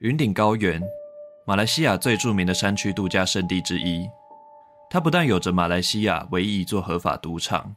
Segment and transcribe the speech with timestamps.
[0.00, 0.78] 云顶高原，
[1.46, 4.06] 马来西亚最著名的山区度假胜地之一。
[4.90, 7.74] 它不但有着马来西亚唯一一座合法赌场，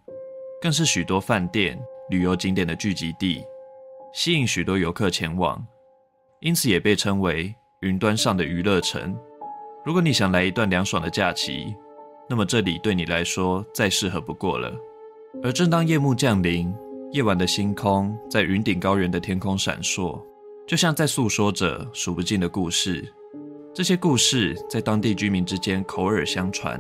[0.62, 1.80] 更是许多饭店、
[2.10, 3.42] 旅游景点的聚集地，
[4.14, 5.66] 吸引许多游客前往，
[6.42, 9.18] 因此也被称为云端上的娱乐城。
[9.86, 11.74] 如果你想来一段凉爽的假期，
[12.30, 14.70] 那么这里对你来说再适合不过了。
[15.42, 16.76] 而正当夜幕降临，
[17.14, 20.22] 夜晚的星空在云顶高原的天空闪烁。
[20.70, 23.04] 就像在诉说着数不尽的故事，
[23.74, 26.80] 这些故事在当地居民之间口耳相传。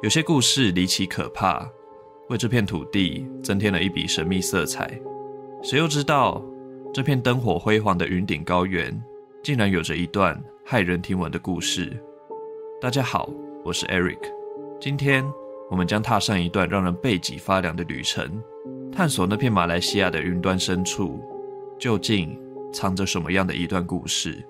[0.00, 1.68] 有些故事离奇可怕，
[2.28, 4.96] 为这片土地增添了一笔神秘色彩。
[5.60, 6.40] 谁又知道，
[6.94, 8.96] 这片灯火辉煌的云顶高原，
[9.42, 12.00] 竟然有着一段骇人听闻的故事。
[12.80, 13.28] 大家好，
[13.64, 14.20] 我是 Eric，
[14.80, 15.24] 今天
[15.68, 18.40] 我们将踏上一段让人背脊发凉的旅程，
[18.92, 21.20] 探索那片马来西亚的云端深处，
[21.76, 22.40] 究竟
[22.72, 24.44] 藏着什么样的一段故事？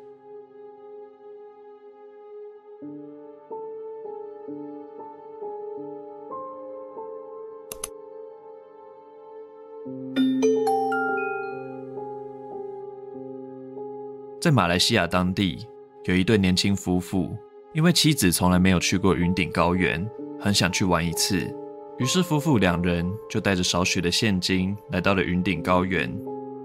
[14.38, 15.66] 在马来西亚当地，
[16.04, 17.36] 有一对年轻夫妇，
[17.72, 20.08] 因为妻子从来没有去过云顶高原，
[20.38, 21.52] 很想去玩一次，
[21.98, 26.16] 于是夫妇两人就带着少许的现金来到了云顶高原。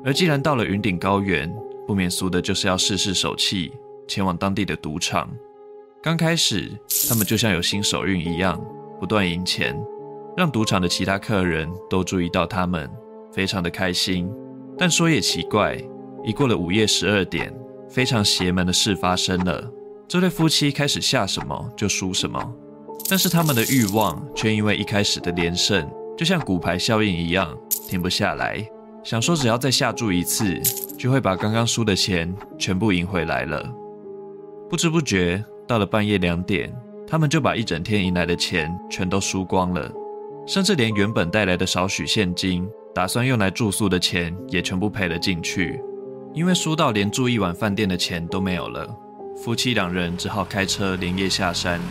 [0.03, 1.53] 而既然到了云顶高原，
[1.85, 3.71] 不免俗的就是要试试手气，
[4.07, 5.29] 前往当地的赌场。
[6.01, 6.71] 刚开始，
[7.07, 8.59] 他们就像有新手运一样，
[8.99, 9.79] 不断赢钱，
[10.35, 12.89] 让赌场的其他客人都注意到他们，
[13.31, 14.31] 非常的开心。
[14.77, 15.77] 但说也奇怪，
[16.23, 17.53] 一过了午夜十二点，
[17.87, 19.71] 非常邪门的事发生了。
[20.07, 22.53] 这对夫妻开始下什么就输什么，
[23.07, 27.55] 但是他们的欲望却因为一开始的连胜，就像骨牌效应一样，
[27.87, 28.67] 停不下来。
[29.03, 30.59] 想说只要再下注一次，
[30.97, 33.67] 就会把刚刚输的钱全部赢回来了。
[34.69, 36.71] 不知不觉到了半夜两点，
[37.07, 39.91] 他们就把一整天赢来的钱全都输光了，
[40.45, 45.81] 甚至连原本带来的少许现金，打算用来住宿的钱也全部赔了进去。
[46.33, 48.87] 因为输到连住一晚饭店的钱都没有了，
[49.43, 51.81] 夫妻两人只好开车连夜下山。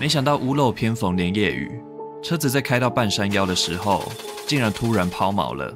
[0.00, 1.80] 没想到屋漏偏逢连夜雨，
[2.22, 4.02] 车子在开到半山腰的时候，
[4.46, 5.72] 竟然突然抛锚了。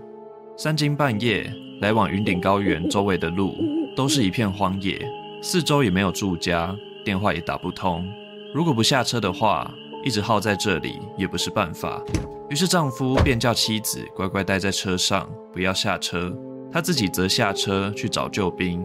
[0.60, 1.48] 三更半夜，
[1.80, 3.54] 来往云顶高原周围的路
[3.94, 5.00] 都是一片荒野，
[5.40, 8.04] 四周也没有住家，电话也打不通。
[8.52, 12.02] 如果不下车的话，一直耗在这里也不是办法。
[12.50, 16.36] 于是丈夫便叫妻子乖乖待在车上，不要下车。
[16.72, 18.84] 他自己则下车去找救兵。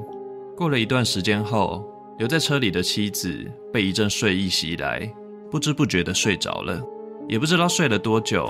[0.55, 1.84] 过了一段时间后，
[2.19, 5.11] 留在车里的妻子被一阵睡意袭来，
[5.50, 6.79] 不知不觉地睡着了，
[7.28, 8.47] 也不知道睡了多久。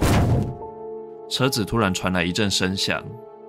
[1.34, 3.04] 车子突然传来一阵声响，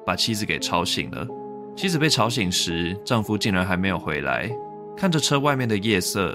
[0.06, 1.28] 把妻子给吵醒了。
[1.76, 4.50] 妻子被吵醒时，丈夫竟然还没有回来。
[4.96, 6.34] 看着车外面的夜色，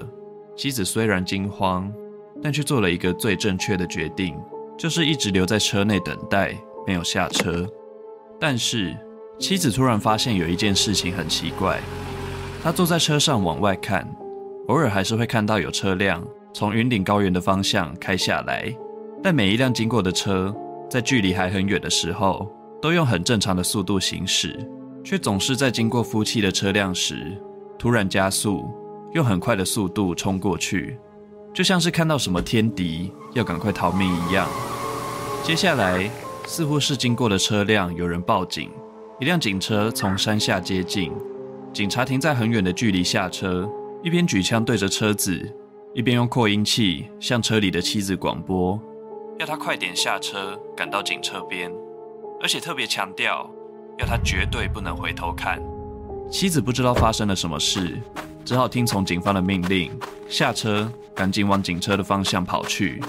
[0.55, 1.91] 妻子虽然惊慌，
[2.39, 4.37] 但却做了一个最正确的决定，
[4.77, 6.55] 就是一直留在车内等待，
[6.85, 7.67] 没有下车。
[8.39, 8.95] 但是，
[9.39, 11.79] 妻子突然发现有一件事情很奇怪。
[12.61, 14.07] 她坐在车上往外看，
[14.67, 16.23] 偶尔还是会看到有车辆
[16.53, 18.71] 从云顶高原的方向开下来，
[19.23, 20.55] 但每一辆经过的车，
[20.89, 22.49] 在距离还很远的时候，
[22.81, 24.57] 都用很正常的速度行驶，
[25.03, 27.39] 却总是在经过夫妻的车辆时，
[27.77, 28.67] 突然加速，
[29.13, 30.97] 用很快的速度冲过去，
[31.53, 34.47] 就像是看到什么天敌要赶快逃命一样。
[35.43, 36.09] 接下来，
[36.47, 38.71] 似乎是经过的车辆有人报警，
[39.19, 41.11] 一辆警车从山下接近，
[41.71, 43.69] 警察停在很远的距离下车，
[44.03, 45.39] 一边举枪对着车子，
[45.93, 48.79] 一边用扩音器向车里的妻子广播。
[49.39, 51.71] 要他快点下车，赶到警车边，
[52.41, 53.49] 而且特别强调，
[53.97, 55.57] 要他绝对不能回头看。
[56.29, 57.97] 妻子不知道发生了什么事，
[58.43, 63.01] 只好听从警方的命令，下车，赶紧往警车的方向跑去，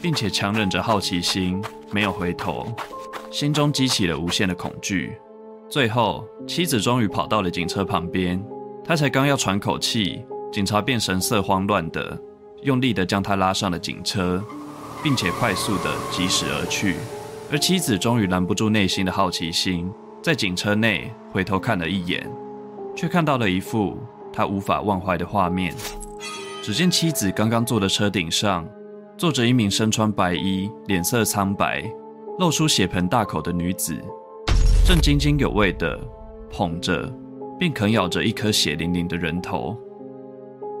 [0.00, 2.74] 并且强忍着好奇心，没有回头，
[3.30, 5.18] 心中激起了无限的恐惧。
[5.68, 8.42] 最后，妻子终于跑到了警车旁边，
[8.82, 12.18] 他才刚要喘口气，警察便神色慌乱的，
[12.62, 14.42] 用力的将他拉上了警车。
[15.06, 16.96] 并且快速地疾驶而去，
[17.48, 19.88] 而妻子终于拦不住内心的好奇心，
[20.20, 22.28] 在警车内回头看了一眼，
[22.96, 23.96] 却看到了一幅
[24.32, 25.72] 他无法忘怀的画面。
[26.60, 28.68] 只见妻子刚刚坐的车顶上，
[29.16, 31.88] 坐着一名身穿白衣、脸色苍白、
[32.40, 33.94] 露出血盆大口的女子，
[34.84, 35.96] 正津津有味地
[36.50, 37.08] 捧着
[37.60, 39.78] 并啃咬着一颗血淋淋的人头。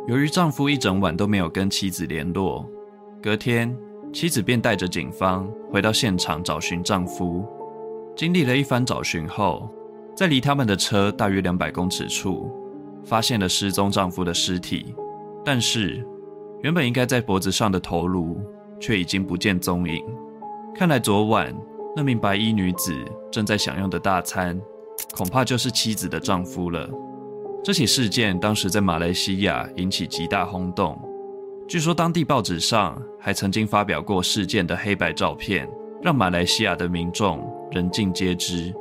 [0.08, 2.68] 由于丈夫一整晚都没有跟妻子联络，
[3.22, 3.72] 隔天。
[4.16, 7.44] 妻子便带着警方回到现场找寻丈夫。
[8.16, 9.68] 经历了一番找寻后，
[10.16, 12.50] 在离他们的车大约两百公尺处，
[13.04, 14.94] 发现了失踪丈夫的尸体，
[15.44, 16.02] 但是
[16.62, 18.40] 原本应该在脖子上的头颅
[18.80, 20.02] 却已经不见踪影。
[20.74, 21.54] 看来昨晚
[21.94, 22.94] 那名白衣女子
[23.30, 24.58] 正在享用的大餐，
[25.14, 26.88] 恐怕就是妻子的丈夫了。
[27.62, 30.98] 这起事件当时在马来西亚引起极大轰动，
[31.68, 35.68] 据说当地报纸上还曾经发表过事件的黑白照片，
[36.00, 38.72] 让马来西亚的民众人尽皆知。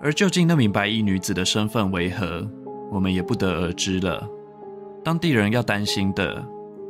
[0.00, 2.48] 而究竟那名白衣女子的身份为何，
[2.90, 4.26] 我们也不得而知了。
[5.04, 6.42] 当地人要担心的，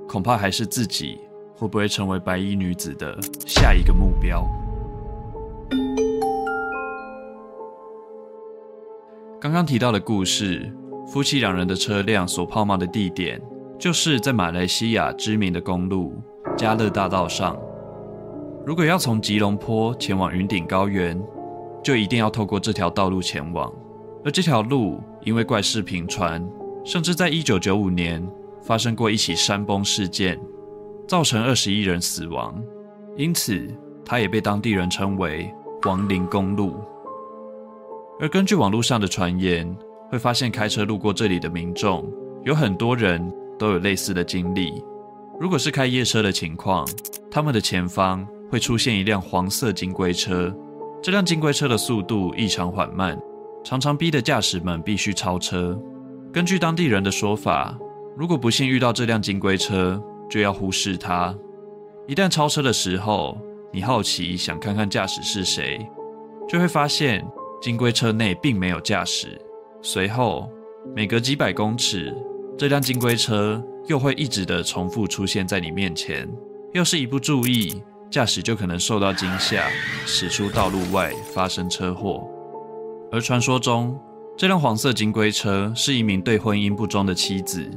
[0.09, 1.19] 恐怕还是自己
[1.57, 4.47] 会不会成为白衣女子的下一个目标。
[9.41, 10.73] 刚刚提到的故事，
[11.09, 13.43] 夫妻两人的车辆所抛锚的地点，
[13.85, 16.15] 就是在马来西亚知名的公路
[16.57, 17.55] 加勒大道上。
[18.65, 21.23] 如果要从吉隆坡前往云顶高原，
[21.83, 23.71] 就一定要透过这条道路前往。
[24.25, 26.43] 而这条路因为怪事频传，
[26.83, 28.27] 甚至在一九九五年
[28.63, 30.41] 发生过一起山崩事件，
[31.07, 32.59] 造成二十一人死亡，
[33.19, 33.69] 因此
[34.03, 35.53] 它也被当地人称为
[35.85, 36.77] “亡灵公路”。
[38.19, 39.77] 而根据网络上的传言，
[40.09, 42.11] 会发现开车路过这里的民众
[42.45, 44.83] 有很多人都有类似的经历。
[45.41, 46.87] 如果是开夜车的情况，
[47.31, 50.55] 他们的前方会出现一辆黄色金龟车，
[51.03, 53.19] 这辆金龟车的速度异常缓慢。
[53.65, 55.81] 常常逼得驾驶们必须超车。
[56.31, 57.75] 根据当地人的说法，
[58.15, 59.99] 如果不幸遇到这辆金龟车，
[60.29, 61.35] 就要忽视它。
[62.07, 63.39] 一旦超车的时候，
[63.73, 65.89] 你好奇想看看驾驶是谁，
[66.47, 67.27] 就会发现
[67.63, 69.41] 金龟车内并没有驾驶。
[69.81, 70.47] 随后，
[70.95, 72.15] 每隔几百公尺，
[72.57, 76.29] 这辆金龟车又会一直的重复出现在你面前。
[76.73, 79.69] 要是一不注意，驾驶就可能受到惊吓，
[80.07, 82.29] 驶出道路外，发生车祸。
[83.11, 83.99] 而传说中，
[84.37, 87.69] 这辆黄色金龟车是一名对婚姻不忠的妻子，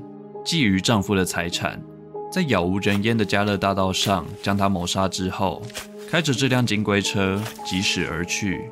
[0.45, 1.81] 觊觎丈夫的财产，
[2.31, 5.61] 在杳无人烟的嘉乐大道上将他谋杀之后，
[6.07, 8.69] 开着这辆金龟车疾驶而去。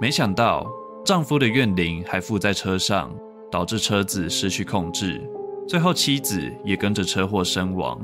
[0.00, 0.64] 没想到，
[1.04, 3.12] 丈夫的怨灵还附在车上，
[3.50, 5.20] 导致车子失去控制，
[5.70, 7.96] 最后妻子也跟着车祸身亡。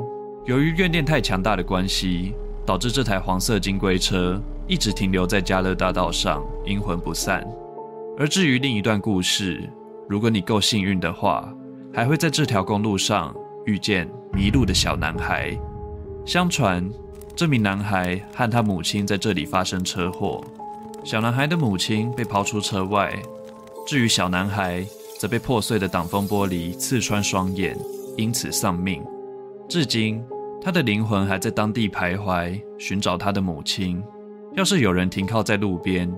[0.44, 2.32] 由于怨念太强大的关系，
[2.64, 7.44] 导致这台黄色金龟车一直停留在加勒大道上，阴魂不散。
[8.16, 9.68] 而至于另一段故事，
[10.08, 11.52] 如果你够幸运的话，
[11.92, 13.34] 还会在这条公路上
[13.64, 15.52] 遇见迷路的小男孩。
[16.24, 16.88] 相传，
[17.34, 20.40] 这名男孩和他母亲在这里发生车祸，
[21.02, 23.12] 小男孩的母亲被抛出车外，
[23.84, 24.86] 至于小男孩，
[25.18, 27.76] 则被破碎的挡风玻璃刺穿双眼，
[28.16, 29.04] 因此丧命。
[29.68, 30.22] 至今，
[30.60, 34.02] 他的灵魂还在当地徘徊，寻找他的母亲。
[34.54, 36.10] 要是有人停靠在路边，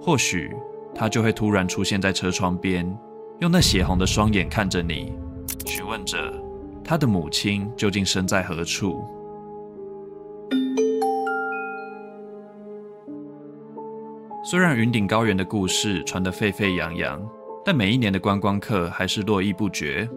[0.00, 0.50] 或许。
[0.98, 2.90] 他就会突然出现在车窗边，
[3.40, 5.12] 用那血红的双眼看着你，
[5.66, 6.16] 询问着
[6.82, 9.04] 他的母亲究竟身在何处。
[14.42, 17.20] 虽然云顶高原的故事传得沸沸扬扬，
[17.66, 20.08] 但每一年的观光客还是络绎不绝。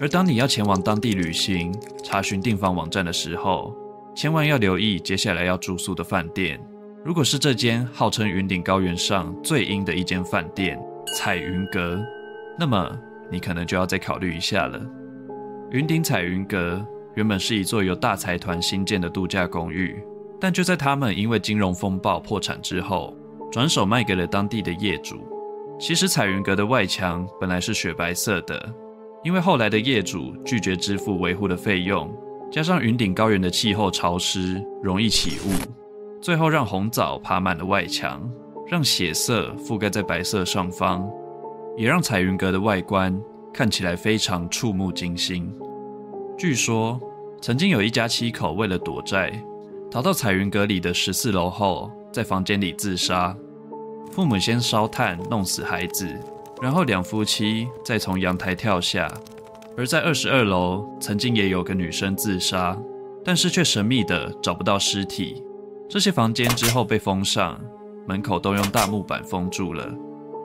[0.00, 1.72] 而当你要前往当地旅行，
[2.02, 3.72] 查询订房网站的时候，
[4.16, 6.60] 千万要留意接下来要住宿的饭店。
[7.04, 10.76] 如果是这间号称云顶高原上最阴的一间饭店
[11.16, 12.04] 彩云阁，
[12.58, 12.98] 那么
[13.30, 14.84] 你可能就要再考虑一下了。
[15.70, 20.02] 云顶彩云阁原本是一座由大财团新建的度假公寓，
[20.40, 23.16] 但就在他们因为金融风暴破产之后，
[23.52, 25.16] 转手卖给了当地的业主。
[25.78, 28.74] 其实彩云阁的外墙本来是雪白色的，
[29.22, 32.12] 因为后来的业主拒绝支付维护的费用，
[32.50, 35.52] 加上云顶高原的气候潮湿，容易起雾。
[36.20, 38.28] 最后让红枣爬满了外墙，
[38.66, 41.08] 让血色覆盖在白色上方，
[41.76, 43.16] 也让彩云阁的外观
[43.54, 45.48] 看起来非常触目惊心。
[46.36, 47.00] 据说，
[47.40, 49.32] 曾经有一家七口为了躲债，
[49.88, 53.36] 逃到彩云阁里的十四楼后，在房间里自杀。
[54.12, 56.08] 父母先烧炭弄死孩子，
[56.60, 59.12] 然后两夫妻再从阳台跳下。
[59.76, 62.76] 而在二十二楼，曾经也有个女生自杀，
[63.24, 65.42] 但是却神秘的找不到尸体。
[65.88, 67.60] 这些房间之后被封上，
[68.06, 69.88] 门口都用大木板封住了。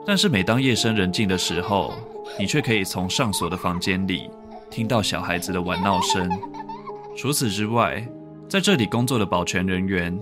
[0.06, 1.92] 但是每当夜深人静的时候，
[2.38, 4.30] 你却可以从上锁的房间里
[4.70, 6.30] 听到小孩子的玩闹声。
[7.16, 8.06] 除此之外，
[8.48, 10.16] 在这里工作的保全人员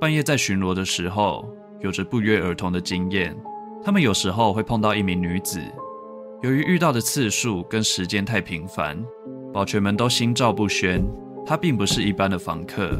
[0.00, 1.48] 半夜在巡逻的时候，
[1.80, 3.36] 有着不约而同的经验。
[3.84, 5.60] 他们有时候会碰到一名女子，
[6.42, 9.02] 由于遇到的次数跟时间太频繁，
[9.52, 11.04] 保全们都心照不宣，
[11.46, 12.90] 她并不是一般的房客。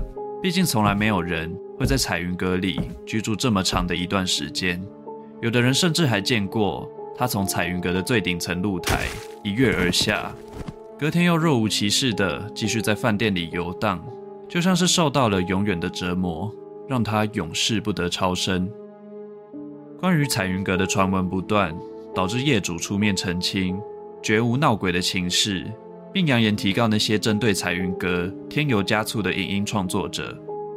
[0.42, 4.80] 毕竟从来没有人会在彩云阁里居住这么长的一段时间，
[5.40, 9.06] 有的人甚至还见过她从彩云阁的最顶层露台
[9.42, 10.32] 一跃而下，
[10.96, 14.00] 隔天又若无其事地继续在饭店里游荡，
[14.48, 16.54] 就像是受到了永远的折磨，
[16.88, 18.70] 让他永世不得超生。
[19.98, 21.76] 关于彩云阁的传闻不断，
[22.14, 23.78] 导致业主出面澄清，
[24.22, 25.64] 绝无闹鬼的情事，
[26.12, 30.36] 并扬言提告那些针对彩云阁添油加醋的影音创作者。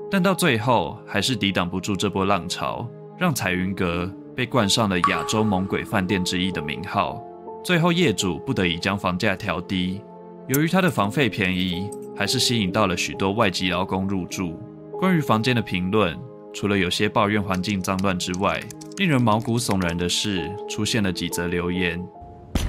[0.09, 2.87] 但到最后，还是抵挡不住这波浪潮，
[3.17, 7.21] 让彩云阁被冠上了亚洲猛鬼饭店之一的名号。
[7.63, 10.01] 最后，业主不得已将房价调低。
[10.47, 14.57] 由于他的房费便宜，还是吸引到了许多外籍劳工入住。
[14.99, 16.13] 关于房间的评论，
[16.53, 18.59] 除了有些抱怨环境脏乱之外，
[18.97, 21.97] 令人毛骨悚然的是，出现了几则留言。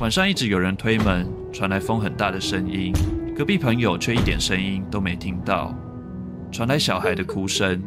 [0.00, 2.92] 晚上一直有人推门，传来风很大的声音，
[3.36, 5.74] 隔壁朋友却一点声音都没听到。
[6.52, 7.82] 传来小孩的哭声。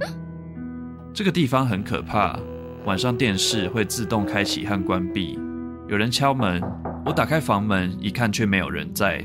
[1.13, 2.38] 这个地方很可怕，
[2.83, 5.39] 晚上电视会自动开启和关闭。
[5.88, 6.62] 有人敲门，
[7.05, 9.23] 我打开房门一看，却没有人在。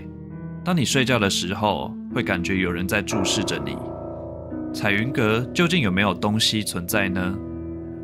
[0.64, 3.76] 当你睡觉的时候，会感觉有人在注视着你。
[4.72, 7.36] 彩云阁究竟有没有东西存在呢？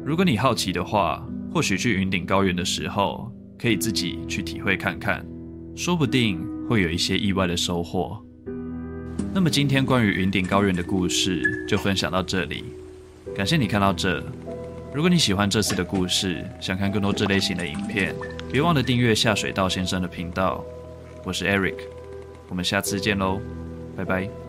[0.04, 5.24] 如果你好奇的话，或许去云顶高原的时候，可以自己去体会看看，
[5.76, 8.20] 说不定会有一些意外的收获。
[9.32, 12.64] 那么今天关于云顶高原的故事就分享到这里，
[13.36, 14.22] 感谢你看到这。
[14.92, 18.14] 如果你喜欢这次的故事，想看更多这类型的影片，
[18.50, 20.64] 别忘了订阅下水道先生的频道。
[21.24, 21.76] 我是 Eric，
[22.48, 23.40] 我们下次见喽，
[23.96, 24.43] 拜拜。